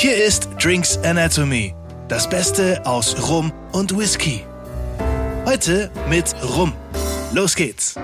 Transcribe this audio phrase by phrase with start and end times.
[0.00, 1.74] Hier ist Drinks Anatomy,
[2.06, 4.44] das Beste aus Rum und Whisky.
[5.44, 6.72] Heute mit Rum.
[7.34, 7.96] Los geht's.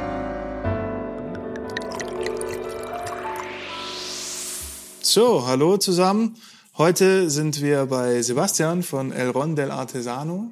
[5.02, 6.34] So, hallo zusammen.
[6.76, 10.50] Heute sind wir bei Sebastian von El Ron del Artesano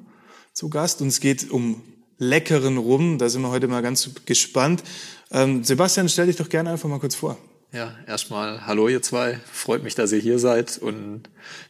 [0.53, 1.81] zu Gast und es geht um
[2.19, 3.17] leckeren Rum.
[3.17, 4.81] Da sind wir heute mal ganz gespannt.
[5.29, 7.37] Ähm, Sebastian, stell dich doch gerne einfach mal kurz vor.
[7.73, 9.39] Ja, erstmal hallo ihr zwei.
[9.51, 11.23] Freut mich, dass ihr hier seid und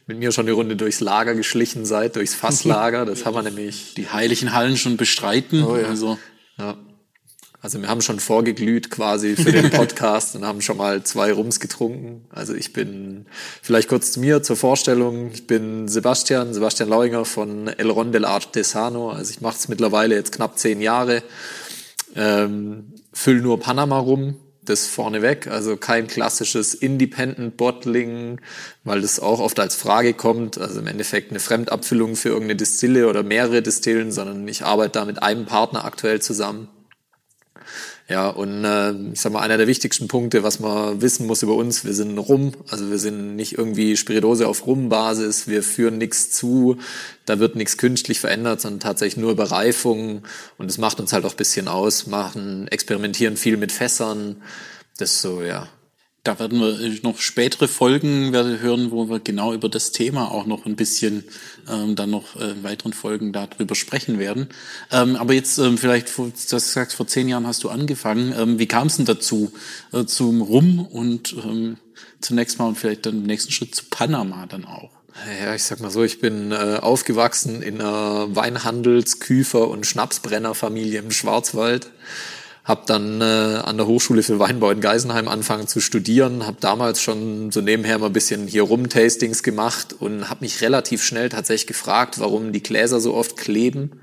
[0.06, 3.06] mit mir schon die Runde durchs Lager geschlichen seid, durchs Fasslager.
[3.06, 3.94] Das haben wir nämlich.
[3.94, 5.64] Die heiligen Hallen schon bestreiten.
[5.64, 5.86] Oh ja.
[5.86, 6.18] Also,
[6.58, 6.76] ja.
[7.62, 11.58] Also wir haben schon vorgeglüht quasi für den Podcast und haben schon mal zwei Rums
[11.58, 12.26] getrunken.
[12.28, 13.24] Also ich bin,
[13.62, 18.26] vielleicht kurz zu mir zur Vorstellung, ich bin Sebastian, Sebastian Lauinger von El Ron del
[18.26, 19.10] Artesano.
[19.10, 21.22] Also ich mache es mittlerweile jetzt knapp zehn Jahre.
[22.14, 28.40] Ähm, füll nur Panama rum, das vorneweg, also kein klassisches Independent Bottling,
[28.84, 33.08] weil das auch oft als Frage kommt, also im Endeffekt eine Fremdabfüllung für irgendeine Distille
[33.08, 36.68] oder mehrere Distillen, sondern ich arbeite da mit einem Partner aktuell zusammen.
[38.06, 41.54] Ja, und äh, ich sag mal, einer der wichtigsten Punkte, was man wissen muss über
[41.54, 46.30] uns, wir sind Rum, also wir sind nicht irgendwie Spiridose auf Rumbasis, wir führen nichts
[46.30, 46.76] zu,
[47.24, 50.22] da wird nichts künstlich verändert, sondern tatsächlich nur Bereifung
[50.58, 54.36] und das macht uns halt auch bisschen aus, machen, experimentieren viel mit Fässern,
[54.98, 55.68] das so, ja,
[56.24, 60.46] da werden wir äh, noch spätere Folgen hören, wo wir genau über das Thema auch
[60.46, 61.24] noch ein bisschen
[61.70, 64.48] ähm, dann noch äh, in weiteren Folgen darüber sprechen werden.
[64.90, 68.34] Ähm, aber jetzt ähm, vielleicht, du hast vor zehn Jahren hast du angefangen.
[68.36, 69.52] Ähm, wie kam es denn dazu,
[69.92, 71.76] äh, zum Rum und ähm,
[72.20, 74.90] zunächst mal und vielleicht dann im nächsten Schritt zu Panama dann auch?
[75.40, 80.98] Ja, ich sag mal so, ich bin äh, aufgewachsen in einer Weinhandels-, Küfer- und Schnapsbrennerfamilie
[80.98, 81.90] im Schwarzwald
[82.64, 87.02] habe dann äh, an der Hochschule für Weinbau in Geisenheim angefangen zu studieren, habe damals
[87.02, 91.66] schon so nebenher mal ein bisschen hier Rum-Tastings gemacht und habe mich relativ schnell tatsächlich
[91.66, 94.00] gefragt, warum die Gläser so oft kleben.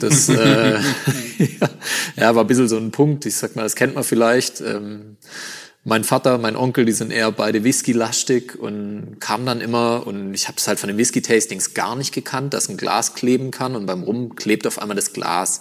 [0.00, 0.78] Das äh,
[2.16, 3.24] ja, war ein bisschen so ein Punkt.
[3.24, 4.60] Ich sag mal, das kennt man vielleicht.
[4.60, 5.16] Ähm,
[5.84, 10.48] mein Vater, mein Onkel, die sind eher beide Whisky-lastig und kam dann immer und ich
[10.48, 13.86] habe es halt von den Whisky-Tastings gar nicht gekannt, dass ein Glas kleben kann und
[13.86, 15.60] beim Rum klebt auf einmal das Glas.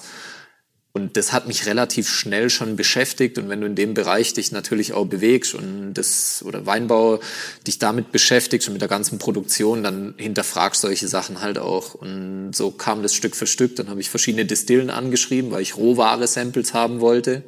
[0.96, 3.38] Und das hat mich relativ schnell schon beschäftigt.
[3.38, 7.20] Und wenn du in dem Bereich dich natürlich auch bewegst und das oder Weinbau
[7.68, 11.96] dich damit beschäftigst und mit der ganzen Produktion, dann hinterfragst solche Sachen halt auch.
[11.96, 13.76] Und so kam das Stück für Stück.
[13.76, 17.44] Dann habe ich verschiedene Distillen angeschrieben, weil ich Rohware-Samples haben wollte.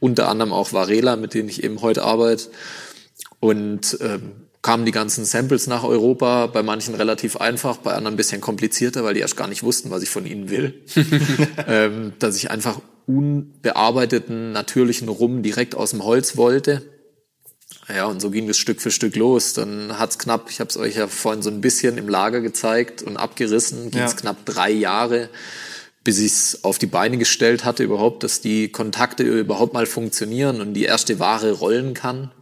[0.00, 2.44] Unter anderem auch Varela, mit denen ich eben heute arbeite.
[3.38, 8.16] Und ähm, kamen die ganzen Samples nach Europa, bei manchen relativ einfach, bei anderen ein
[8.18, 10.82] bisschen komplizierter, weil die erst gar nicht wussten, was ich von ihnen will.
[11.66, 16.82] ähm, dass ich einfach unbearbeiteten, natürlichen Rum direkt aus dem Holz wollte.
[17.88, 19.54] Ja, und so ging es Stück für Stück los.
[19.54, 23.00] Dann hat's knapp, ich habe es euch ja vorhin so ein bisschen im Lager gezeigt
[23.00, 24.18] und abgerissen, ging es ja.
[24.18, 25.30] knapp drei Jahre,
[26.04, 30.60] bis ich es auf die Beine gestellt hatte überhaupt, dass die Kontakte überhaupt mal funktionieren
[30.60, 32.32] und die erste Ware rollen kann.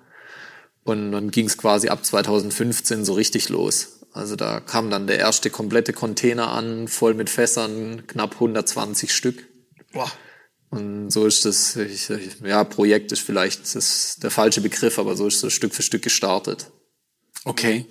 [0.86, 3.98] Und dann ging es quasi ab 2015 so richtig los.
[4.12, 9.48] Also da kam dann der erste komplette Container an, voll mit Fässern, knapp 120 Stück.
[9.92, 10.10] Boah.
[10.70, 12.08] Und so ist das, ich,
[12.44, 16.02] ja, Projekt ist vielleicht das der falsche Begriff, aber so ist es Stück für Stück
[16.02, 16.70] gestartet.
[17.44, 17.86] Okay.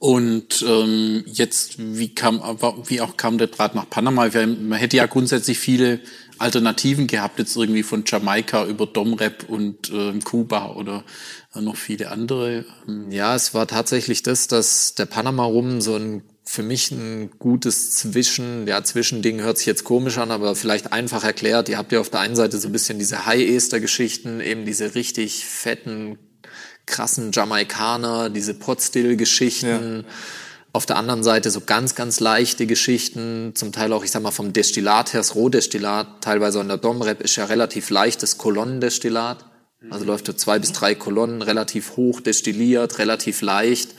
[0.00, 2.40] Und ähm, jetzt, wie kam,
[2.88, 4.28] wie auch kam der Draht nach Panama?
[4.28, 6.00] Man hätte ja grundsätzlich viele
[6.40, 11.04] Alternativen gehabt, jetzt irgendwie von Jamaika über Domrep und äh, Kuba oder
[11.54, 12.64] noch viele andere.
[12.88, 17.30] Ähm, ja, es war tatsächlich das, dass der Panama Rum so ein für mich ein
[17.38, 21.68] gutes Zwischen, ja, Zwischending hört sich jetzt komisch an, aber vielleicht einfach erklärt.
[21.68, 25.44] Ihr habt ja auf der einen Seite so ein bisschen diese High-Ester-Geschichten, eben diese richtig
[25.44, 26.18] fetten,
[26.86, 30.04] krassen Jamaikaner, diese Potstill-Geschichten.
[30.06, 30.12] Ja.
[30.72, 34.30] Auf der anderen Seite so ganz, ganz leichte Geschichten, zum Teil auch, ich sag mal,
[34.30, 39.44] vom Destillat her, das Rohdestillat, teilweise an der Domrep ist ja relativ leichtes Kolonnendestillat.
[39.88, 43.94] Also läuft so zwei bis drei Kolonnen, relativ hoch destilliert, relativ leicht.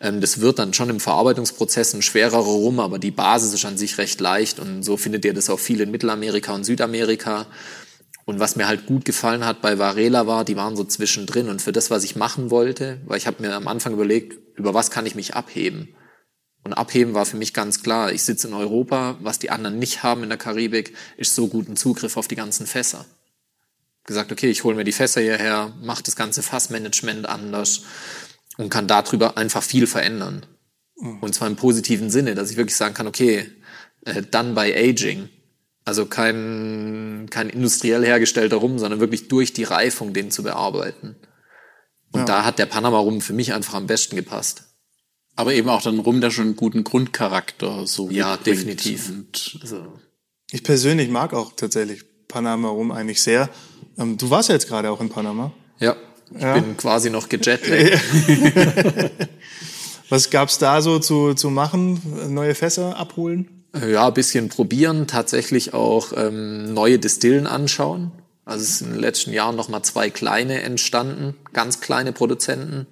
[0.00, 3.78] Ähm, das wird dann schon im Verarbeitungsprozess ein schwererer Rum, aber die Basis ist an
[3.78, 7.46] sich recht leicht und so findet ihr das auch viel in Mittelamerika und Südamerika.
[8.24, 11.62] Und was mir halt gut gefallen hat bei Varela war, die waren so zwischendrin und
[11.62, 14.90] für das, was ich machen wollte, weil ich habe mir am Anfang überlegt, über was
[14.90, 15.94] kann ich mich abheben?
[16.64, 20.02] Und abheben war für mich ganz klar, ich sitze in Europa, was die anderen nicht
[20.02, 23.04] haben in der Karibik, ist so guten Zugriff auf die ganzen Fässer
[24.04, 27.82] gesagt, okay, ich hole mir die Fässer hierher, mache das ganze Fassmanagement anders
[28.56, 30.46] und kann darüber einfach viel verändern.
[30.96, 31.20] Mhm.
[31.20, 33.50] Und zwar im positiven Sinne, dass ich wirklich sagen kann, okay,
[34.04, 35.28] äh, done by aging.
[35.84, 41.16] Also kein, kein industriell hergestellter Rum, sondern wirklich durch die Reifung den zu bearbeiten.
[42.12, 42.26] Und ja.
[42.26, 44.64] da hat der Panama Rum für mich einfach am besten gepasst.
[45.36, 48.46] Aber eben auch dann Rum, der schon einen guten Grundcharakter so Ja, mitbringt.
[48.58, 49.08] definitiv.
[49.10, 49.86] Und Also,
[50.50, 53.48] Ich persönlich mag auch tatsächlich Panama rum eigentlich sehr.
[53.98, 55.52] Ähm, du warst ja jetzt gerade auch in Panama.
[55.78, 55.96] ja,
[56.34, 56.54] ich Ja.
[56.54, 57.68] bin quasi noch gejetlaggt.
[60.08, 62.00] Was gab's da so zu, zu machen?
[62.34, 63.64] Neue Fässer abholen?
[63.90, 68.12] Ja, ein bisschen probieren, tatsächlich auch ähm, neue Distillen anschauen.
[68.44, 72.86] Also es sind in den letzten Jahren noch mal zwei kleine entstanden, ganz kleine Produzenten.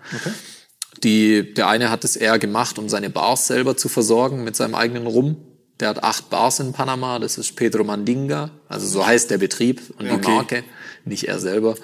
[1.03, 4.75] Die, der eine hat es eher gemacht, um seine Bars selber zu versorgen mit seinem
[4.75, 5.37] eigenen Rum.
[5.79, 9.81] Der hat acht Bars in Panama, das ist Pedro Mandinga, also so heißt der Betrieb
[9.99, 10.31] und die Okay.
[10.31, 10.65] Marke,
[11.07, 11.75] nicht er selber.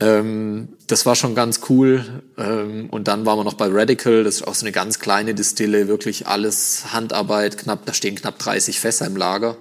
[0.00, 2.22] Ähm, das war schon ganz cool.
[2.38, 5.34] Ähm, und dann waren wir noch bei Radical, das ist auch so eine ganz kleine
[5.34, 9.56] Distille, wirklich alles Handarbeit, knapp, da stehen knapp 30 Fässer im Lager.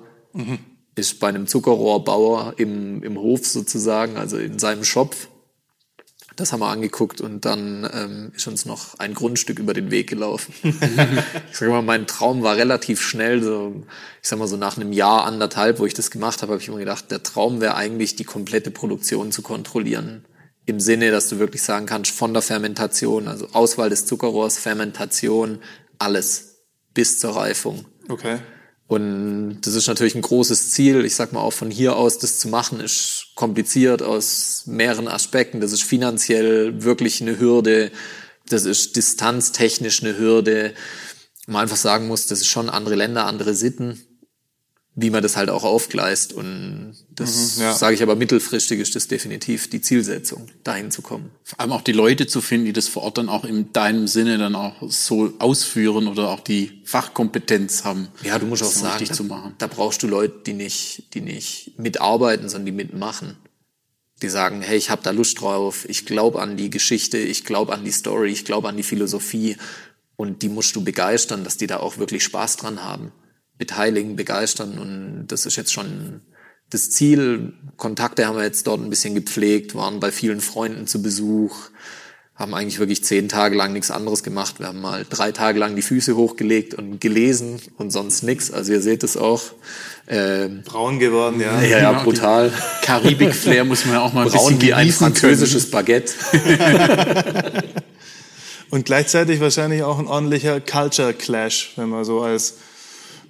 [0.96, 5.16] Ist bei einem Zuckerrohrbauer im, im Hof sozusagen, also in seinem Shop.
[6.39, 10.09] Das haben wir angeguckt und dann ähm, ist uns noch ein Grundstück über den Weg
[10.09, 10.53] gelaufen.
[10.63, 13.83] ich sag mal, mein Traum war relativ schnell, so,
[14.21, 16.69] ich sag mal so nach einem Jahr, anderthalb, wo ich das gemacht habe, habe ich
[16.69, 20.24] immer gedacht, der Traum wäre eigentlich, die komplette Produktion zu kontrollieren.
[20.65, 25.59] Im Sinne, dass du wirklich sagen kannst, von der Fermentation, also Auswahl des Zuckerrohrs, Fermentation,
[25.97, 26.63] alles
[26.94, 27.86] bis zur Reifung.
[28.07, 28.39] Okay.
[28.89, 31.06] Und das ist natürlich ein großes Ziel.
[31.06, 35.62] Ich sag mal auch von hier aus das zu machen, ist kompliziert aus mehreren Aspekten.
[35.62, 37.91] Das ist finanziell wirklich eine Hürde.
[38.47, 40.74] Das ist distanztechnisch eine Hürde.
[41.45, 44.01] Man einfach sagen muss, das ist schon andere Länder, andere Sitten,
[44.95, 46.33] wie man das halt auch aufgleist.
[46.33, 47.74] Und das Mhm, ja.
[47.74, 51.31] sage ich aber mittelfristig ist das definitiv die Zielsetzung, dahin zu kommen.
[51.44, 54.07] vor allem auch die Leute zu finden, die das vor Ort dann auch in deinem
[54.07, 58.09] Sinne dann auch so ausführen oder auch die Fachkompetenz haben.
[58.24, 59.53] Ja, du musst auch sagen, richtig da, zu machen.
[59.57, 63.38] da brauchst du Leute, die nicht, die nicht mitarbeiten, sondern die mitmachen.
[64.21, 67.71] Die sagen, hey, ich habe da Lust drauf, ich glaube an die Geschichte, ich glaube
[67.74, 69.56] an die Story, ich glaube an die Philosophie.
[70.18, 73.13] Und die musst du begeistern, dass die da auch wirklich Spaß dran haben.
[73.60, 74.80] Beteiligen, begeistern.
[74.80, 76.22] Und das ist jetzt schon
[76.72, 77.54] das Ziel.
[77.78, 81.70] Kontakte haben wir jetzt dort ein bisschen gepflegt, waren bei vielen Freunden zu Besuch,
[82.36, 84.60] haben eigentlich wirklich zehn Tage lang nichts anderes gemacht.
[84.60, 88.50] Wir haben mal drei Tage lang die Füße hochgelegt und gelesen und sonst nichts.
[88.50, 89.42] Also ihr seht es auch.
[90.08, 91.62] Ähm, Braun geworden, ja.
[91.62, 92.54] ja, ja, Genau, brutal.
[92.84, 96.14] Karibik-Flair muss man ja auch mal ein Braun bisschen wie ein französisches Baguette.
[98.70, 102.56] Und gleichzeitig wahrscheinlich auch ein ordentlicher Culture Clash, wenn man so als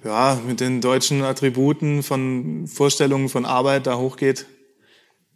[0.04, 4.46] ja, mit den deutschen Attributen von Vorstellungen von Arbeit da hochgeht.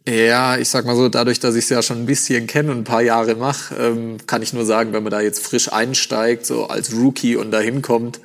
[0.07, 2.79] Ja, ich sag mal so, dadurch, dass ich es ja schon ein bisschen kenne und
[2.79, 6.45] ein paar Jahre mache, ähm, kann ich nur sagen, wenn man da jetzt frisch einsteigt,
[6.45, 8.19] so als Rookie und da hinkommt,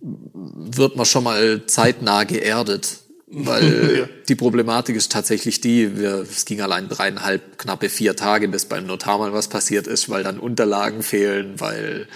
[0.00, 3.00] wird man schon mal zeitnah geerdet.
[3.26, 4.08] Weil Ja.
[4.28, 8.86] die Problematik ist tatsächlich die, wir, es ging allein dreieinhalb, knappe vier Tage, bis beim
[8.86, 12.06] Notar mal was passiert ist, weil dann Unterlagen fehlen, weil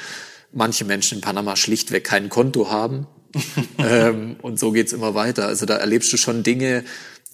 [0.53, 3.06] manche Menschen in Panama schlichtweg kein Konto haben.
[3.79, 5.47] ähm, und so geht's immer weiter.
[5.47, 6.85] Also da erlebst du schon Dinge,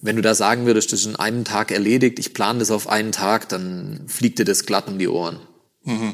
[0.03, 2.89] wenn du da sagen würdest, das ist in einem Tag erledigt, ich plane das auf
[2.89, 5.39] einen Tag, dann fliegt dir das glatt um die Ohren.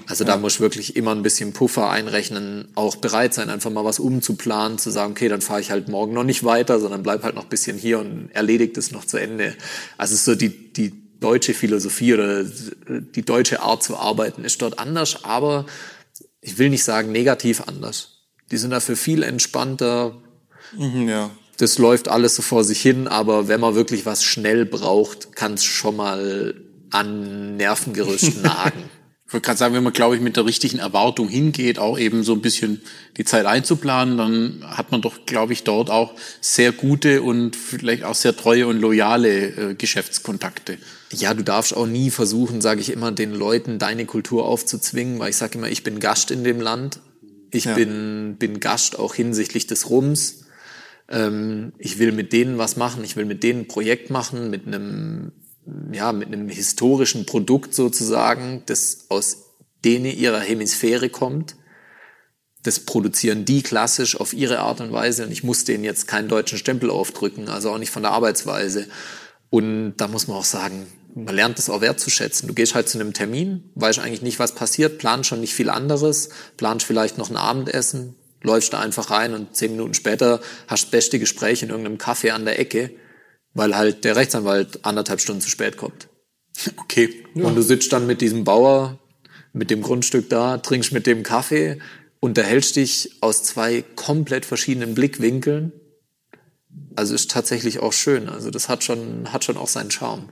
[0.08, 3.84] Also da musst du wirklich immer ein bisschen Puffer einrechnen, auch bereit sein, einfach mal
[3.84, 7.22] was umzuplanen, zu sagen, okay, dann fahre ich halt morgen noch nicht weiter, sondern bleib
[7.22, 9.54] halt noch ein bisschen hier und erledigt es noch zu Ende.
[9.96, 14.60] Also es ist so die, die deutsche Philosophie oder die deutsche Art zu arbeiten ist
[14.60, 15.66] dort anders, aber
[16.40, 18.19] ich will nicht sagen negativ anders.
[18.50, 20.16] Die sind dafür viel entspannter,
[20.76, 21.30] Mhm, ja.
[21.58, 25.54] das läuft alles so vor sich hin, aber wenn man wirklich was schnell braucht, kann
[25.54, 26.54] es schon mal
[26.90, 28.84] an Nervengerüst nagen.
[29.26, 32.24] Ich wollte gerade sagen, wenn man, glaube ich, mit der richtigen Erwartung hingeht, auch eben
[32.24, 32.80] so ein bisschen
[33.16, 38.02] die Zeit einzuplanen, dann hat man doch, glaube ich, dort auch sehr gute und vielleicht
[38.02, 40.78] auch sehr treue und loyale äh, Geschäftskontakte.
[41.12, 45.30] Ja, du darfst auch nie versuchen, sage ich immer, den Leuten deine Kultur aufzuzwingen, weil
[45.30, 46.98] ich sage immer, ich bin Gast in dem Land.
[47.50, 47.74] Ich Ja.
[47.74, 50.44] bin, bin Gast auch hinsichtlich des Rums.
[51.08, 54.66] Ähm, ich will mit denen was machen, ich will mit denen ein Projekt machen, mit
[54.66, 55.32] einem,
[55.92, 59.44] ja, mit einem historischen Produkt sozusagen, das aus
[59.84, 61.56] denen ihrer Hemisphäre kommt.
[62.62, 66.28] Das produzieren die klassisch auf ihre Art und Weise und ich muss denen jetzt keinen
[66.28, 68.86] deutschen Stempel aufdrücken, also auch nicht von der Arbeitsweise.
[69.48, 72.48] Und da muss man auch sagen, man lernt das auch wertzuschätzen.
[72.48, 75.70] Du gehst halt zu einem Termin, weißt eigentlich nicht, was passiert, planst schon nicht viel
[75.70, 80.84] anderes, planst vielleicht noch ein Abendessen, läufst da einfach rein und zehn Minuten später hast
[80.84, 82.90] das beste Gespräch in irgendeinem Café an der Ecke,
[83.54, 86.08] weil halt der Rechtsanwalt anderthalb Stunden zu spät kommt.
[86.76, 87.24] Okay.
[87.34, 88.98] Und du sitzt dann mit diesem Bauer,
[89.52, 91.78] mit dem Grundstück da, trinkst mit dem Kaffee,
[92.18, 95.72] unterhältst dich aus zwei komplett verschiedenen Blickwinkeln.
[96.96, 98.28] Also ist tatsächlich auch schön.
[98.28, 100.28] Also das hat schon, hat schon auch seinen Charme.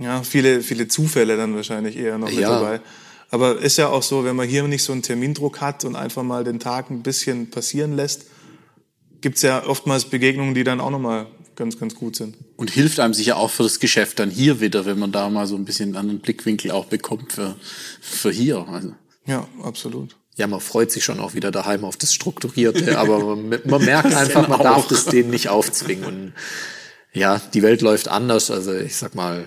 [0.00, 2.50] Ja, viele, viele Zufälle dann wahrscheinlich eher noch mit Ja.
[2.60, 2.80] dabei.
[3.30, 6.22] Aber ist ja auch so, wenn man hier nicht so einen Termindruck hat und einfach
[6.22, 8.26] mal den Tag ein bisschen passieren lässt,
[9.20, 12.36] gibt's ja oftmals Begegnungen, die dann auch nochmal ganz, ganz gut sind.
[12.56, 15.46] Und hilft einem sicher auch für das Geschäft dann hier wieder, wenn man da mal
[15.46, 17.56] so ein bisschen einen anderen Blickwinkel auch bekommt für,
[18.00, 18.66] für hier.
[18.68, 18.94] Also.
[19.26, 20.16] Ja, absolut.
[20.36, 24.14] Ja, man freut sich schon auch wieder daheim auf das Strukturierte, aber man, man merkt
[24.14, 26.04] einfach, man darf das denen nicht aufzwingen.
[26.04, 26.32] Und
[27.12, 28.50] ja, die Welt läuft anders.
[28.50, 29.46] Also ich sag mal,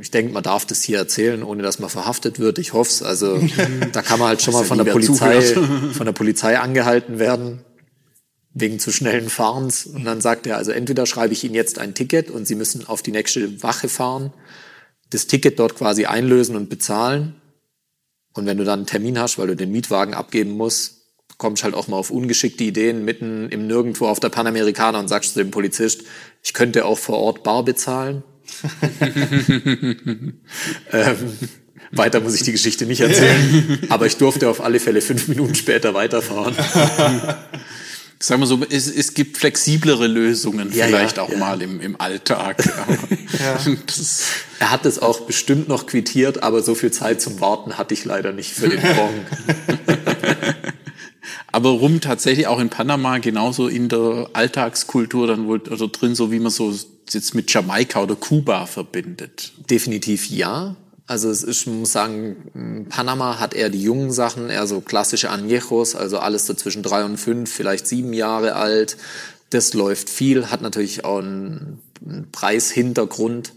[0.00, 2.58] ich denke, man darf das hier erzählen, ohne dass man verhaftet wird.
[2.58, 3.02] Ich hoffe es.
[3.02, 3.40] Also
[3.92, 5.40] da kann man halt schon mal von der Polizei,
[5.92, 7.64] von der Polizei angehalten werden
[8.54, 9.86] wegen zu schnellen Fahrens.
[9.86, 12.86] Und dann sagt er, also entweder schreibe ich Ihnen jetzt ein Ticket und Sie müssen
[12.86, 14.32] auf die nächste Wache fahren,
[15.10, 17.34] das Ticket dort quasi einlösen und bezahlen.
[18.32, 21.02] Und wenn du dann einen Termin hast, weil du den Mietwagen abgeben musst,
[21.38, 25.32] kommst halt auch mal auf ungeschickte Ideen mitten im Nirgendwo auf der Panamerikaner und sagst
[25.32, 26.02] zu dem Polizist,
[26.42, 28.22] ich könnte auch vor Ort bar bezahlen.
[30.92, 31.16] ähm,
[31.92, 35.54] weiter muss ich die Geschichte nicht erzählen, aber ich durfte auf alle Fälle fünf Minuten
[35.54, 36.54] später weiterfahren.
[38.20, 41.36] Sagen wir so, es, es gibt flexiblere Lösungen Ja, vielleicht ja, auch ja.
[41.36, 42.56] mal im, im Alltag.
[43.86, 44.22] das,
[44.60, 48.04] Er hat es auch bestimmt noch quittiert, aber so viel Zeit zum Warten hatte ich
[48.04, 49.10] leider nicht für den Bon.
[51.52, 56.32] aber rum tatsächlich auch in Panama genauso in der Alltagskultur dann wohl oder drin, so
[56.32, 56.72] wie man so
[57.12, 59.52] jetzt mit Jamaika oder Kuba verbindet.
[59.68, 60.76] Definitiv ja.
[61.06, 65.30] Also es ist, man muss sagen, Panama hat eher die jungen Sachen, eher so klassische
[65.30, 68.96] Añejos, also alles so zwischen drei und fünf, vielleicht sieben Jahre alt.
[69.50, 73.52] Das läuft viel, hat natürlich auch einen, einen Preishintergrund,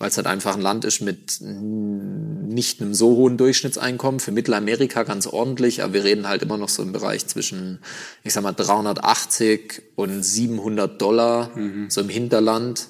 [0.00, 4.18] weil es halt einfach ein Land ist mit nicht einem so hohen Durchschnittseinkommen.
[4.18, 7.80] Für Mittelamerika ganz ordentlich, aber wir reden halt immer noch so im Bereich zwischen,
[8.24, 11.50] ich sag mal, 380 und 700 Dollar,
[11.88, 12.88] so im Hinterland.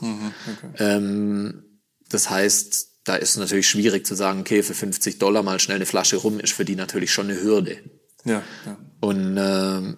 [0.79, 1.65] ähm,
[2.09, 5.77] das heißt, da ist es natürlich schwierig zu sagen, okay, für 50 Dollar mal schnell
[5.77, 7.79] eine Flasche rum ist für die natürlich schon eine Hürde.
[8.25, 8.77] Ja, ja.
[9.01, 9.97] Und ähm,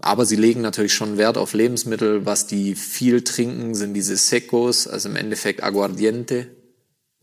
[0.00, 2.24] aber sie legen natürlich schon Wert auf Lebensmittel.
[2.24, 6.46] Was die viel trinken, sind diese Secos, also im Endeffekt Aguardiente.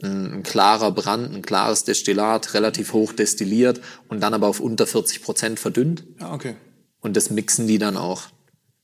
[0.04, 4.88] Ein, ein klarer Brand, ein klares Destillat, relativ hoch destilliert und dann aber auf unter
[4.88, 6.04] 40 Prozent verdünnt.
[6.20, 6.56] Ja, okay.
[7.00, 8.24] Und das mixen die dann auch.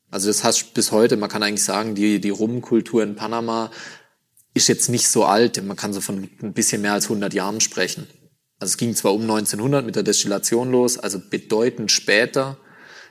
[0.09, 3.71] Also das heißt bis heute, man kann eigentlich sagen, die, die Rumkultur in Panama
[4.53, 5.61] ist jetzt nicht so alt.
[5.63, 8.07] Man kann so von ein bisschen mehr als 100 Jahren sprechen.
[8.59, 12.57] Also es ging zwar um 1900 mit der Destillation los, also bedeutend später,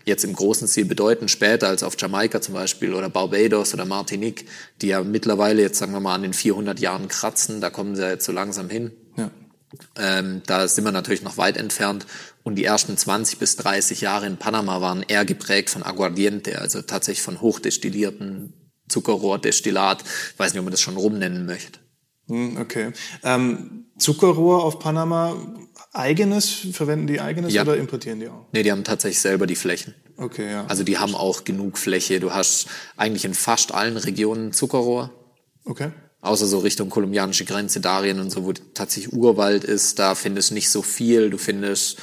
[0.04, 4.46] jetzt im großen Stil bedeutend später als auf Jamaika zum Beispiel oder Barbados oder Martinique,
[4.80, 8.02] die ja mittlerweile jetzt sagen wir mal an den 400 Jahren kratzen, da kommen sie
[8.02, 8.92] ja jetzt so langsam hin.
[9.16, 9.30] Ja.
[9.96, 12.06] Ähm, da sind wir natürlich noch weit entfernt.
[12.42, 16.82] Und die ersten 20 bis 30 Jahre in Panama waren eher geprägt von Aguardiente, also
[16.82, 18.52] tatsächlich von hochdestillierten
[18.88, 20.02] Zuckerrohrdestillat.
[20.02, 21.80] Ich weiß nicht, ob man das schon rumnennen möchte.
[22.28, 22.92] Hm, Okay.
[23.23, 25.37] Ähm, Zuckerrohr auf Panama,
[25.92, 27.62] eigenes, verwenden die eigenes Ja.
[27.62, 28.45] oder importieren die auch?
[28.52, 29.95] Nee, die haben tatsächlich selber die Flächen.
[30.18, 30.66] Okay, ja.
[30.66, 32.21] Also die haben auch genug Fläche.
[32.21, 32.66] Du hast
[32.97, 35.11] eigentlich in fast allen Regionen Zuckerrohr.
[35.64, 35.90] Okay.
[36.21, 40.54] Außer so Richtung kolumbianische Grenze, Darien und so, wo tatsächlich Urwald ist, da findest du
[40.54, 41.30] nicht so viel.
[41.30, 41.99] Du findest,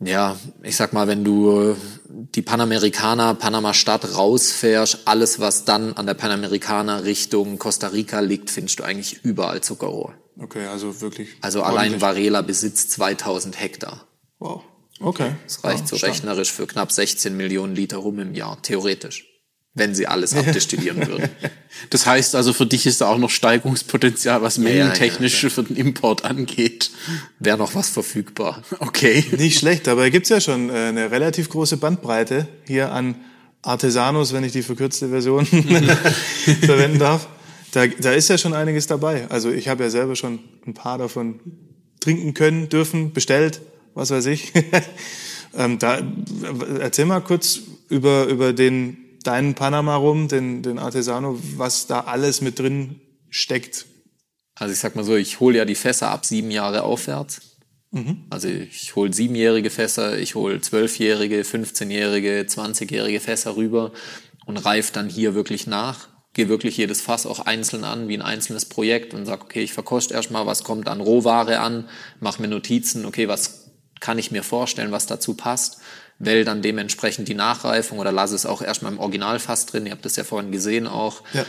[0.00, 1.76] ja, ich sag mal, wenn du
[2.08, 8.78] die Panamerikaner, Panama-Stadt rausfährst, alles, was dann an der Panamerikaner Richtung Costa Rica liegt, findest
[8.80, 10.14] du eigentlich überall Zuckerrohr.
[10.38, 11.30] Okay, also wirklich.
[11.40, 12.02] Also allein ordentlich.
[12.02, 14.06] Varela besitzt 2000 Hektar.
[14.38, 14.62] Wow.
[15.00, 15.32] Okay.
[15.44, 16.12] Das reicht Ja, so stark.
[16.12, 19.26] rechnerisch für knapp 16 Millionen Liter rum im Jahr, theoretisch.
[19.74, 21.28] Wenn sie alles abdestillieren würden.
[21.90, 25.50] Das heißt also, für dich ist da auch noch Steigungspotenzial, was ja, mengentechnisch ja.
[25.50, 26.90] für den Import angeht.
[27.40, 28.62] Wäre noch was verfügbar.
[28.78, 29.24] Okay.
[29.36, 33.16] Nicht schlecht, dabei gibt's ja schon äh, eine relativ große Bandbreite hier an
[33.62, 37.28] Artesanos, wenn ich die verkürzte Version verwenden darf.
[37.72, 39.28] Da, da ist ja schon einiges dabei.
[39.30, 41.40] Also ich habe ja selber schon ein paar davon
[41.98, 43.60] trinken können, dürfen, bestellt,
[43.94, 44.52] was weiß ich.
[45.56, 46.00] ähm, da,
[46.78, 52.40] erzähl mal kurz über, über den deinen Panama rum, den, den Artesano, was da alles
[52.40, 53.00] mit drin
[53.30, 53.86] steckt.
[54.54, 57.40] Also ich sag mal so, ich hole ja die Fässer ab sieben Jahre aufwärts.
[58.28, 63.92] Also ich hole siebenjährige Fässer, ich hole zwölfjährige, 15-jährige, 20-jährige Fässer rüber
[64.46, 66.08] und reif dann hier wirklich nach.
[66.32, 69.72] Gehe wirklich jedes Fass auch einzeln an, wie ein einzelnes Projekt und sag, okay, ich
[69.72, 71.88] verkoste erstmal, was kommt an Rohware an,
[72.18, 73.63] mache mir Notizen, okay, was
[74.00, 75.78] kann ich mir vorstellen, was dazu passt,
[76.18, 79.86] wähle dann dementsprechend die Nachreifung oder lasse es auch erstmal im Originalfass drin.
[79.86, 81.44] Ihr habt das ja vorhin gesehen auch Ja.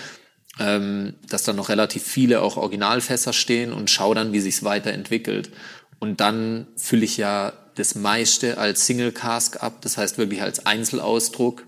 [0.60, 5.52] ähm, dass dann noch relativ viele auch Originalfässer stehen und schau dann, wie sich's weiterentwickelt.
[6.00, 10.66] Und dann fülle ich ja das meiste als Single Cask ab, das heißt wirklich als
[10.66, 11.68] Einzelausdruck.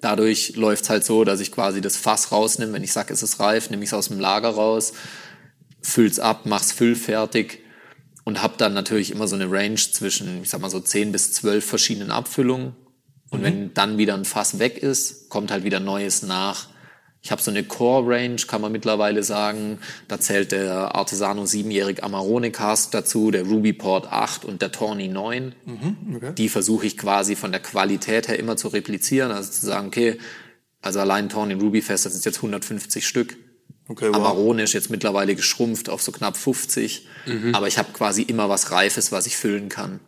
[0.00, 3.40] Dadurch läuft's halt so, dass ich quasi das Fass rausnehme, wenn ich sag, es ist
[3.40, 4.92] reif, nehme ich es aus dem Lager raus,
[5.82, 7.58] füll's ab, mach's füllfertig
[8.24, 11.32] und habe dann natürlich immer so eine Range zwischen, ich sag mal so 10 bis
[11.32, 12.74] 12 verschiedenen Abfüllungen.
[13.30, 16.66] Und wenn dann wieder ein Fass weg ist, kommt halt wieder Neues nach.
[17.22, 19.78] Ich habe so eine Core-Range, kann man mittlerweile sagen.
[20.08, 25.08] Da zählt der Artesano 7-jährig Amarone Cask dazu, der Ruby Port 8 und der Tawny
[25.08, 25.54] 9.
[26.16, 26.32] okay.
[26.36, 29.32] Die versuche ich quasi von der Qualität her immer zu replizieren.
[29.32, 30.18] Also zu sagen, okay,
[30.80, 33.36] also allein Tawny Ruby Fest, das sind jetzt 150 Stück.
[33.90, 34.16] Okay, wow.
[34.16, 37.08] Amarone ist jetzt mittlerweile geschrumpft auf so knapp 50.
[37.52, 39.98] Aber ich habe quasi immer was Reifes, was ich füllen kann.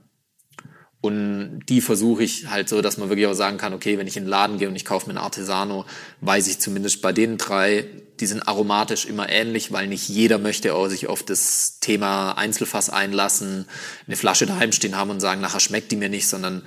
[1.00, 4.16] Und die versuche ich halt so, dass man wirklich auch sagen kann, okay, wenn ich
[4.16, 5.84] in den Laden gehe und ich kaufe mir einen Artesano,
[6.20, 7.84] weiß ich zumindest bei den drei,
[8.20, 12.88] die sind aromatisch immer ähnlich, weil nicht jeder möchte auch sich auf das Thema Einzelfass
[12.88, 13.66] einlassen,
[14.06, 16.62] eine Flasche daheim stehen haben und sagen, nachher schmeckt die mir nicht, sondern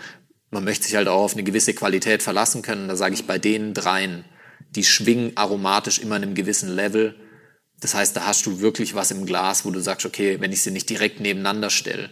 [0.51, 2.89] man möchte sich halt auch auf eine gewisse Qualität verlassen können.
[2.89, 4.25] Da sage ich bei den dreien,
[4.75, 7.15] die schwingen aromatisch immer in einem gewissen Level.
[7.79, 10.61] Das heißt, da hast du wirklich was im Glas, wo du sagst, okay, wenn ich
[10.61, 12.09] sie nicht direkt nebeneinander stelle,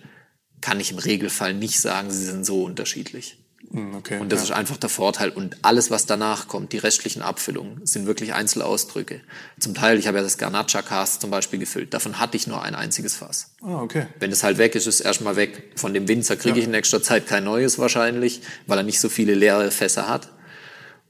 [0.62, 3.38] kann ich im Regelfall nicht sagen, sie sind so unterschiedlich.
[3.72, 4.20] Hm, Okay.
[4.20, 4.46] Und das ja.
[4.46, 5.30] ist einfach der Vorteil.
[5.30, 9.22] Und alles, was danach kommt, die restlichen Abfüllungen, sind wirklich Einzelausdrücke.
[9.60, 11.94] Zum Teil, ich habe ja das Garnacha Cast zum Beispiel gefüllt.
[11.94, 13.52] Davon hatte ich nur ein einziges Fass.
[13.62, 14.08] Ah, okay.
[14.20, 15.72] Wenn es halt weg ist, ist es erstmal weg.
[15.76, 19.10] Von dem Winzer kriege ich in nächster Zeit kein neues wahrscheinlich, weil er nicht so
[19.10, 20.30] viele leere Fässer hat.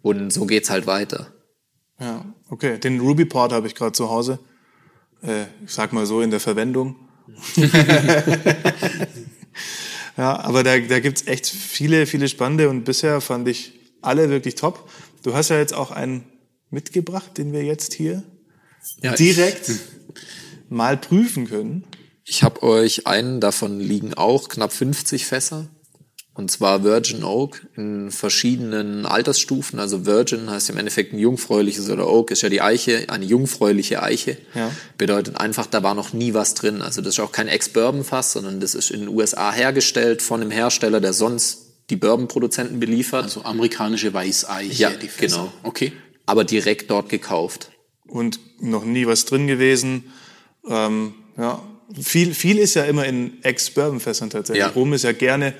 [0.01, 1.31] Und so geht's halt weiter.
[1.99, 2.79] Ja, okay.
[2.79, 4.39] Den Ruby Port habe ich gerade zu Hause.
[5.21, 6.95] Äh, ich sag mal so in der Verwendung.
[10.17, 14.55] ja, aber da, da gibt's echt viele, viele spannende und bisher fand ich alle wirklich
[14.55, 14.89] top.
[15.23, 16.25] Du hast ja jetzt auch einen
[16.69, 18.23] mitgebracht, den wir jetzt hier
[19.01, 19.71] Ja, direkt
[20.69, 21.85] mal prüfen können.
[22.25, 25.67] Ich habe euch einen, davon liegen auch knapp 50 Fässer.
[26.35, 29.79] Und zwar Virgin Oak in verschiedenen Altersstufen.
[29.79, 34.01] Also Virgin heißt im Endeffekt ein jungfräuliches oder Oak ist ja die Eiche, eine jungfräuliche
[34.01, 34.37] Eiche.
[34.55, 34.71] Ja.
[34.97, 36.81] Bedeutet einfach, da war noch nie was drin.
[36.81, 40.49] Also das ist auch kein Ex-Bourbon-Fass, sondern das ist in den USA hergestellt von einem
[40.49, 41.59] Hersteller, der sonst
[41.91, 44.81] die Bourbon-Produzenten beliefert, Also amerikanische Weißeiche.
[44.81, 45.37] Ja, die Fässer.
[45.37, 45.53] genau.
[45.61, 45.93] Okay.
[46.25, 47.69] aber direkt dort gekauft.
[48.07, 50.05] und noch nie was drin gewesen.
[50.67, 51.61] Ähm, ja,
[52.01, 54.61] viel, viel ist ja immer in Ex-Bourbon-Fässern tatsächlich.
[54.65, 54.69] Ja.
[54.69, 55.53] Rum ist ja gerne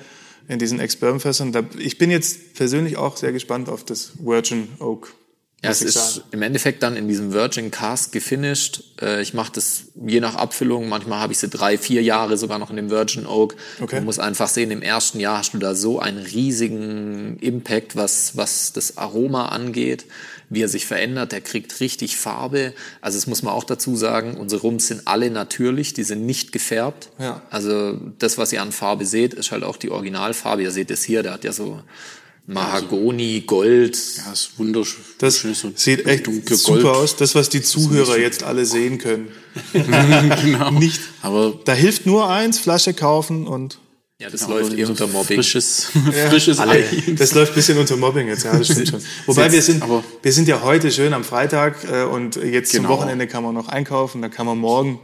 [0.48, 1.52] in diesen Ex-Bourbon-Fässern.
[1.78, 5.14] Ich bin jetzt persönlich auch sehr gespannt auf das Virgin Oak.
[5.64, 6.26] Ja, es ist sagen.
[6.32, 8.84] im Endeffekt dann in diesem Virgin Cask gefinished.
[9.00, 10.90] Äh, ich mache das je nach Abfüllung.
[10.90, 13.56] Manchmal habe ich sie drei, vier Jahre sogar noch in dem Virgin Oak.
[13.80, 13.96] Okay.
[13.96, 18.36] Man muss einfach sehen, im ersten Jahr hast du da so einen riesigen Impact, was,
[18.36, 20.04] was das Aroma angeht,
[20.54, 21.32] wie er sich verändert.
[21.32, 22.72] Der kriegt richtig Farbe.
[23.00, 24.36] Also das muss man auch dazu sagen.
[24.36, 27.10] Unsere Rums sind alle natürlich, die sind nicht gefärbt.
[27.18, 27.42] Ja.
[27.50, 30.62] Also das, was ihr an Farbe seht, ist halt auch die Originalfarbe.
[30.62, 31.80] Ihr seht es hier, der hat ja so
[32.46, 35.02] Mahagoni, Gold, Ja, ist wunderschön.
[35.18, 36.96] Das so sieht echt super Gold.
[36.96, 37.16] aus.
[37.16, 39.28] Das, was die Zuhörer jetzt alle sehen können.
[39.72, 40.70] genau.
[40.72, 41.00] Nicht.
[41.22, 43.78] Aber Da hilft nur eins, Flasche kaufen und
[44.20, 45.36] Ja, das aber läuft eh so unter Mobbing.
[45.38, 45.86] Frisches,
[46.30, 46.84] frisches Ei.
[47.16, 49.00] das läuft ein bisschen unter Mobbing jetzt, ja, das stimmt schon.
[49.26, 52.82] Wobei wir sind, aber- wir sind ja heute schön am Freitag äh, und jetzt zum
[52.84, 52.90] Genau.
[52.96, 55.00] Wochenende kann man noch einkaufen, dann kann man morgen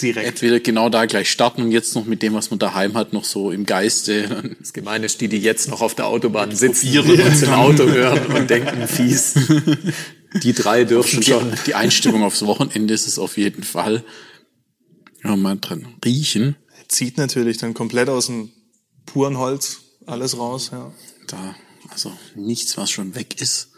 [0.00, 0.26] direkt.
[0.26, 3.24] Entweder genau da gleich starten und jetzt noch mit dem, was man daheim hat, noch
[3.24, 4.54] so im Geiste.
[4.60, 7.84] Das Gemeine ist die, die jetzt noch auf der Autobahn sitzen und uns im Auto
[7.86, 9.34] hören und denken, fies.
[10.42, 11.52] Die drei dürfen schon.
[11.66, 14.04] Die Einstimmung aufs Wochenende ist es auf jeden Fall.
[15.24, 16.56] Ja, mal dran riechen.
[16.88, 18.50] Zieht natürlich dann komplett aus dem
[19.06, 20.92] puren Holz alles raus, ja.
[21.26, 21.54] Da,
[21.90, 23.68] also nichts, was schon weg ist.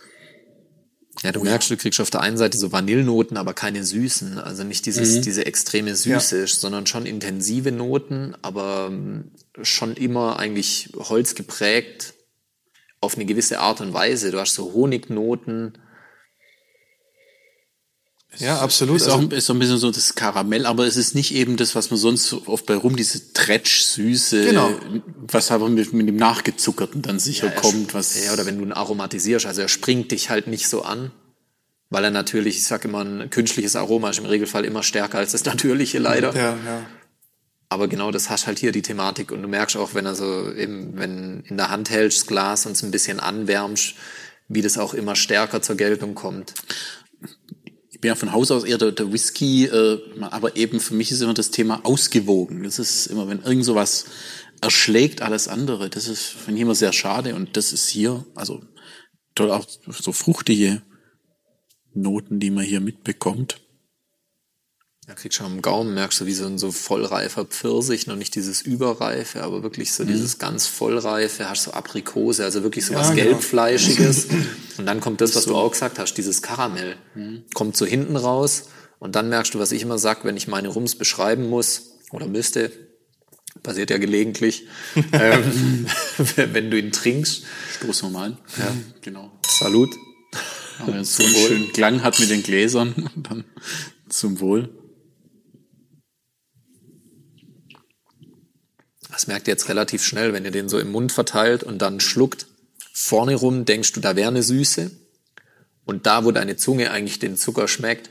[1.22, 4.38] Ja, du merkst, du kriegst auf der einen Seite so Vanillenoten, aber keine süßen.
[4.38, 10.90] Also nicht dieses, diese extreme Süße, sondern schon intensive Noten, aber ähm, schon immer eigentlich
[10.96, 12.14] Holz geprägt
[13.00, 14.30] auf eine gewisse Art und Weise.
[14.30, 15.78] Du hast so Honignoten.
[18.38, 18.96] Ja, absolut.
[18.96, 21.56] Ist auch, Also, ist auch ein bisschen so das Karamell, aber es ist nicht eben
[21.56, 24.70] das, was man sonst so oft bei rum, diese Tretsch-Süße, Genau.
[25.26, 27.92] was aber mit, mit dem Nachgezuckerten dann sicher er kommt.
[27.92, 31.10] Was, Ja, oder wenn du ihn aromatisierst, also er springt dich halt nicht so an,
[31.90, 35.32] weil er natürlich, ich sag immer, ein künstliches Aroma ist im Regelfall immer stärker als
[35.32, 36.34] das natürliche leider.
[36.34, 36.86] ja, ja.
[37.72, 40.52] Aber genau das hast halt hier die Thematik und du merkst auch, wenn er so
[40.52, 43.94] eben, wenn in der Hand hältst, das Glas und es ein bisschen anwärmst,
[44.48, 46.52] wie das auch immer stärker zur Geltung kommt.
[48.00, 51.20] Bin ja von Haus aus eher der, der Whisky, äh, aber eben für mich ist
[51.20, 52.62] immer das Thema ausgewogen.
[52.62, 54.06] Das ist immer, wenn irgend sowas
[54.60, 58.62] erschlägt alles andere, das ist, finde ich immer sehr schade und das ist hier, also
[59.34, 60.82] toll auch so fruchtige
[61.94, 63.60] Noten, die man hier mitbekommt.
[65.10, 68.14] Da kriegst du schon am Gaumen, merkst du, wie so ein so vollreifer Pfirsich, noch
[68.14, 72.94] nicht dieses Überreife, aber wirklich so dieses ganz vollreife, hast so Aprikose, also wirklich so
[72.94, 73.24] was genau.
[73.24, 74.28] gelbfleischiges.
[74.78, 76.94] Und dann kommt das, was du auch gesagt hast, dieses Karamell.
[77.54, 78.68] Kommt so hinten raus
[79.00, 82.28] und dann merkst du, was ich immer sag, wenn ich meine Rums beschreiben muss oder
[82.28, 82.70] müsste,
[83.64, 84.68] passiert ja gelegentlich,
[85.12, 85.86] ähm,
[86.36, 87.42] wenn du ihn trinkst.
[87.78, 88.36] Stoß normal.
[88.56, 88.76] Ja.
[89.00, 89.32] Genau.
[89.44, 89.90] Salut.
[90.78, 93.44] Aber jetzt so einen schönen Klang hat mit den Gläsern, dann
[94.08, 94.79] zum Wohl.
[99.20, 102.00] Das merkt ihr jetzt relativ schnell, wenn ihr den so im Mund verteilt und dann
[102.00, 102.46] schluckt.
[102.94, 104.90] Vorne rum denkst du, da wäre eine Süße.
[105.84, 108.08] Und da, wo deine Zunge eigentlich den Zucker schmeckt,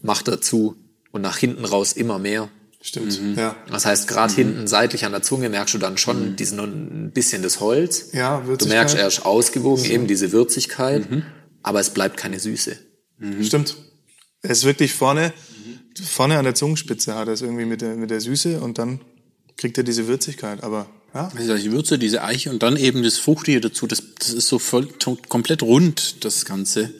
[0.00, 0.76] macht er zu.
[1.10, 2.50] Und nach hinten raus immer mehr.
[2.80, 3.56] Stimmt, ja.
[3.68, 7.42] Das heißt, gerade hinten seitlich an der Zunge merkst du dann schon diesen ein bisschen
[7.42, 8.10] das Holz.
[8.12, 8.76] Ja, Du Würzigkeit.
[8.78, 11.02] merkst erst ausgewogen eben diese Würzigkeit,
[11.64, 12.76] aber es bleibt keine Süße.
[13.42, 13.74] Stimmt.
[14.42, 15.32] Er ist wirklich vorne,
[16.00, 19.00] vorne an der Zungenspitze hat er es irgendwie mit der, mit der Süße und dann
[19.56, 20.62] kriegt er diese Würzigkeit.
[20.62, 23.86] Aber ja, Also die Würze, diese Eiche und dann eben das Fruchtige dazu.
[23.86, 24.88] Das, das ist so voll
[25.28, 26.92] komplett rund, das Ganze.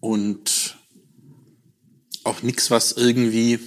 [0.00, 0.76] Und
[2.24, 3.58] auch nichts, was irgendwie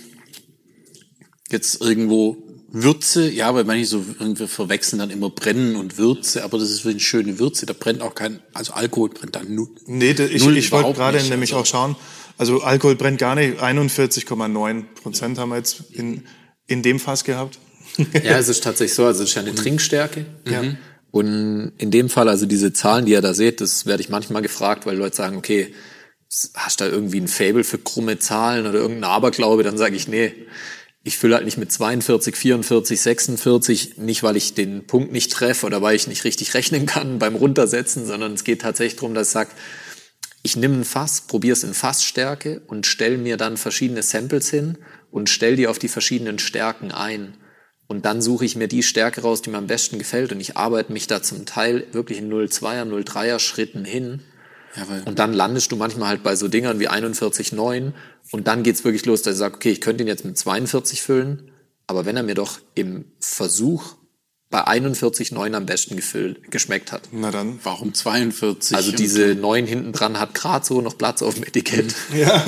[1.51, 2.37] jetzt irgendwo
[2.75, 6.85] Würze, ja, weil manche so irgendwie verwechseln dann immer Brennen und Würze, aber das ist
[6.87, 7.67] eine schöne Würze.
[7.67, 9.69] Da brennt auch kein, also Alkohol brennt da null.
[9.85, 11.29] nee, da- ich, Null ich wollte gerade nicht.
[11.29, 11.95] nämlich Also- auch schauen.
[12.39, 13.59] Also Alkohol brennt gar nicht.
[13.61, 16.23] 41,9 Prozent haben wir jetzt in,
[16.65, 17.59] in dem Fass gehabt.
[18.23, 20.25] Ja, es ist tatsächlich so, also es ist ja eine Trinkstärke.
[21.11, 24.41] Und in dem Fall, also diese Zahlen, die ihr da seht, das werde ich manchmal
[24.41, 25.73] gefragt, weil Leute sagen, okay,
[26.55, 29.61] hast du da irgendwie ein Fable für krumme Zahlen oder irgendein Aberglaube?
[29.61, 30.33] Dann sage ich, nee,
[31.03, 35.65] ich fülle halt nicht mit 42, 44, 46, nicht weil ich den Punkt nicht treffe
[35.65, 39.27] oder weil ich nicht richtig rechnen kann beim Runtersetzen, sondern es geht tatsächlich darum, dass
[39.27, 39.51] ich sage,
[40.43, 44.77] ich nehme ein Fass, probiere es in Fassstärke und stelle mir dann verschiedene Samples hin
[45.11, 47.37] und stelle die auf die verschiedenen Stärken ein.
[47.93, 50.31] Und dann suche ich mir die Stärke raus, die mir am besten gefällt.
[50.31, 54.21] Und ich arbeite mich da zum Teil wirklich in 0,2er, 0,3er Schritten hin.
[54.75, 57.91] Ja, weil Und dann landest du manchmal halt bei so Dingern wie 41,9
[58.31, 61.03] und dann geht's wirklich los, dass ich sage, okay, ich könnte ihn jetzt mit 42
[61.03, 61.51] füllen,
[61.85, 63.93] aber wenn er mir doch im Versuch
[64.53, 67.09] bei 41,9 am besten gefüllt, geschmeckt hat.
[67.11, 67.59] Na dann.
[67.63, 68.77] warum 42?
[68.77, 71.95] Also diese 9 hinten dran hat gerade so noch Platz auf dem Etikett.
[72.13, 72.45] Ja,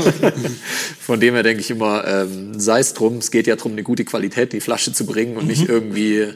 [0.99, 3.81] Von dem her denke ich immer, ähm, sei es drum, es geht ja drum, eine
[3.81, 6.27] gute Qualität in die Flasche zu bringen und nicht irgendwie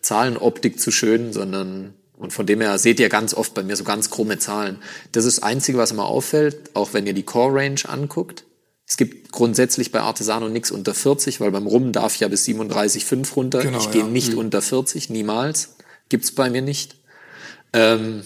[0.00, 3.82] Zahlenoptik zu schön, sondern und von dem her seht ihr ganz oft bei mir so
[3.82, 4.78] ganz krumme Zahlen.
[5.10, 8.44] Das ist das Einzige, was immer auffällt, auch wenn ihr die Core Range anguckt.
[8.86, 12.44] Es gibt grundsätzlich bei Artesano nichts unter 40, weil beim Rum darf ich ja bis
[12.46, 13.60] 37,5 runter.
[13.60, 14.06] Genau, ich gehe ja.
[14.06, 15.76] nicht unter 40, niemals.
[16.08, 16.96] Gibt's bei mir nicht.
[17.72, 18.22] Ähm,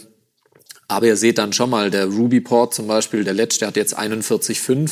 [0.87, 3.99] aber ihr seht dann schon mal, der Ruby Port zum Beispiel, der letzte hat jetzt
[3.99, 4.90] 41,5.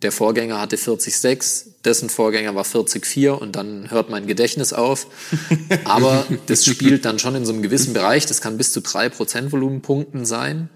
[0.00, 5.06] Der Vorgänger hatte 40,6, dessen Vorgänger war 40,4 und dann hört mein Gedächtnis auf.
[5.84, 9.08] Aber das spielt dann schon in so einem gewissen Bereich, das kann bis zu drei
[9.08, 10.70] Prozent Volumenpunkten sein,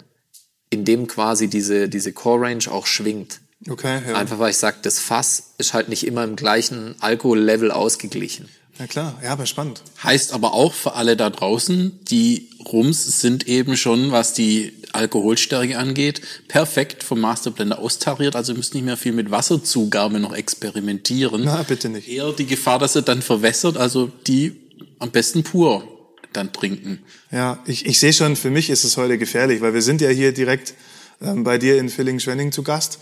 [0.71, 3.41] in dem quasi diese, diese Core Range auch schwingt.
[3.69, 4.15] Okay, ja.
[4.15, 8.49] Einfach weil ich sage, das Fass ist halt nicht immer im gleichen Alkohollevel ausgeglichen.
[8.79, 9.83] Na klar, ja, aber spannend.
[10.03, 15.79] Heißt aber auch für alle da draußen, die Rums sind eben schon, was die Alkoholstärke
[15.79, 18.37] angeht, perfekt vom Masterblender austariert.
[18.37, 21.43] Also ihr müsst nicht mehr viel mit Wasserzugabe noch experimentieren.
[21.45, 22.09] Na, bitte nicht.
[22.09, 24.61] Eher die Gefahr, dass er dann verwässert, also die
[24.99, 25.85] am besten pur
[26.33, 27.01] dann trinken.
[27.31, 30.11] Ja, ich, ich sehe schon, für mich ist es heute gefährlich, weil wir sind ja
[30.11, 30.75] hier direkt
[31.23, 32.99] ähm, bei dir in Villingen-Schwenning zu Gast.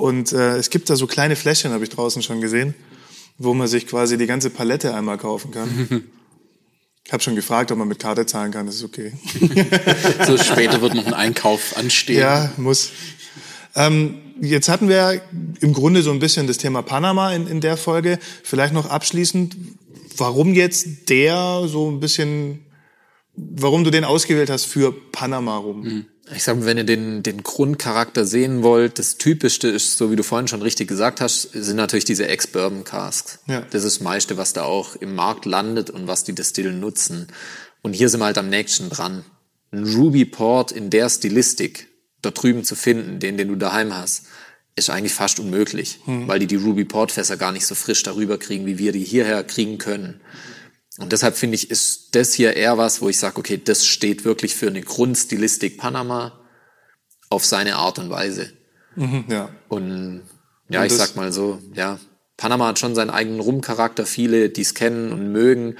[0.00, 2.74] Und äh, es gibt da so kleine Fläschchen, habe ich draußen schon gesehen,
[3.36, 6.04] wo man sich quasi die ganze Palette einmal kaufen kann.
[7.06, 9.12] Ich habe schon gefragt, ob man mit Karte zahlen kann, das ist okay.
[10.26, 12.20] So später wird noch ein Einkauf anstehen.
[12.20, 12.90] Ja, muss.
[13.74, 15.20] Ähm, jetzt hatten wir
[15.60, 18.20] im Grunde so ein bisschen das Thema Panama in, in der Folge.
[18.44, 19.56] Vielleicht noch abschließend,
[20.18, 22.60] warum jetzt der so ein bisschen,
[23.34, 26.06] warum du den ausgewählt hast für Panama rum?
[26.34, 30.16] Ich sag mal, wenn ihr den, den Grundcharakter sehen wollt, das Typischste ist, so wie
[30.16, 33.40] du vorhin schon richtig gesagt hast, sind natürlich diese Ex-Bourbon Casks.
[33.46, 33.62] Ja.
[33.70, 37.28] Das ist das meiste, was da auch im Markt landet und was die Destillen nutzen.
[37.82, 39.24] Und hier sind wir halt am nächsten dran.
[39.72, 41.88] Ein Ruby Port in der Stilistik
[42.22, 44.24] da drüben zu finden, den, den du daheim hast,
[44.76, 48.38] ist eigentlich fast unmöglich, weil die die Ruby Port Fässer gar nicht so frisch darüber
[48.38, 50.20] kriegen, wie wir die hierher kriegen können.
[50.98, 54.24] Und deshalb finde ich, ist das hier eher was, wo ich sage, okay, das steht
[54.24, 56.40] wirklich für eine Grundstilistik Panama
[57.28, 58.52] auf seine Art und Weise.
[58.96, 59.50] Mhm, ja.
[59.68, 60.22] Und
[60.68, 61.98] ja, Und ich sag mal so, ja,
[62.36, 65.76] Panama hat schon seinen eigenen Rumcharakter, viele, die es kennen und mögen.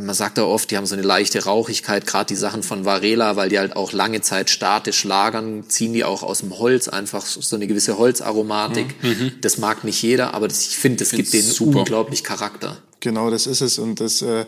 [0.00, 3.34] Man sagt da oft, die haben so eine leichte Rauchigkeit, gerade die Sachen von Varela,
[3.34, 7.26] weil die halt auch lange Zeit statisch lagern, ziehen die auch aus dem Holz einfach
[7.26, 8.94] so eine gewisse Holzaromatik.
[9.40, 11.52] Das mag nicht jeder, aber das, ich finde, das gibt denen Mhm.
[11.52, 11.78] super.
[11.80, 12.80] unglaublich Charakter.
[13.00, 13.78] Genau, das ist es.
[13.80, 14.46] Und das, äh,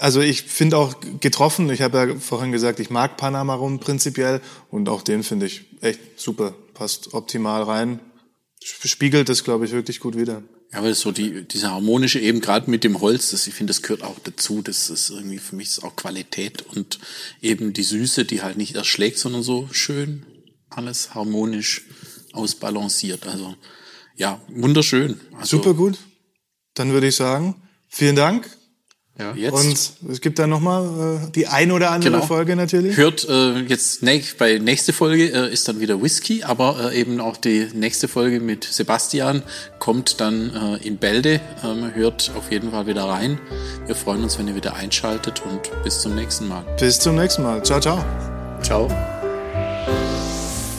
[0.00, 4.40] also ich finde auch getroffen, ich habe ja vorhin gesagt, ich mag Panama rum prinzipiell
[4.72, 6.52] und auch den finde ich echt super.
[6.74, 8.00] Passt optimal rein.
[8.60, 10.42] Spiegelt das, glaube ich, wirklich gut wieder.
[10.72, 13.82] Ja, weil so die, diese harmonische eben gerade mit dem Holz, das, ich finde, das
[13.82, 14.60] gehört auch dazu.
[14.60, 16.98] Das ist irgendwie für mich ist auch Qualität und
[17.40, 20.26] eben die Süße, die halt nicht erschlägt, sondern so schön
[20.68, 21.86] alles harmonisch
[22.32, 23.26] ausbalanciert.
[23.26, 23.56] Also
[24.16, 25.20] ja, wunderschön.
[25.38, 25.98] Also, Super gut.
[26.74, 27.54] Dann würde ich sagen,
[27.88, 28.57] vielen Dank.
[29.18, 29.32] Ja.
[29.34, 32.24] Jetzt Und es gibt dann nochmal äh, die ein oder andere Genau.
[32.24, 32.96] Folge natürlich.
[32.96, 37.20] hört äh, jetzt ne, bei nächste Folge äh, ist dann wieder Whisky, aber äh, eben
[37.20, 39.42] auch die nächste Folge mit Sebastian
[39.80, 41.40] kommt dann äh, in Bälde.
[41.64, 43.40] Ähm, hört auf jeden Fall wieder rein.
[43.86, 46.64] Wir freuen uns, wenn ihr wieder einschaltet und bis zum nächsten Mal.
[46.78, 47.62] Bis zum nächsten Mal.
[47.64, 48.04] Ciao, ciao.
[48.62, 48.88] Ciao.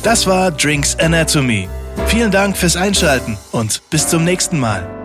[0.02, 1.68] Das war Drinks Anatomy.
[2.08, 4.99] Vielen Dank fürs Einschalten und bis zum nächsten Mal.